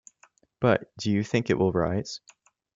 [0.59, 2.21] But do you think it will rise?